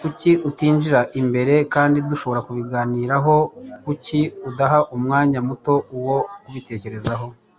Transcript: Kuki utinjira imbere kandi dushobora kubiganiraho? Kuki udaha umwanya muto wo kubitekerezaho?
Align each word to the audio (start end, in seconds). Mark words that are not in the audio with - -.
Kuki 0.00 0.30
utinjira 0.48 1.00
imbere 1.20 1.54
kandi 1.74 1.98
dushobora 2.10 2.44
kubiganiraho? 2.46 3.34
Kuki 3.84 4.20
udaha 4.48 4.78
umwanya 4.94 5.38
muto 5.48 5.74
wo 6.06 6.18
kubitekerezaho? 6.42 7.26